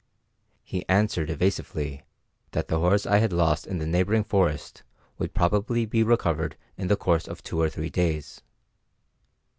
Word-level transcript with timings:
He 0.63 0.83
answered 0.89 1.29
evasively 1.29 2.01
that 2.53 2.69
the 2.69 2.79
horse 2.79 3.05
I 3.05 3.19
had 3.19 3.31
lost 3.31 3.67
in 3.67 3.77
the 3.77 3.85
neighbouring 3.85 4.23
forest 4.23 4.81
would 5.19 5.35
probably 5.35 5.85
be 5.85 6.01
recovered 6.01 6.57
in 6.75 6.87
the 6.87 6.97
course 6.97 7.27
of 7.27 7.43
two 7.43 7.61
or 7.61 7.69
three 7.69 7.91
days. 7.91 8.41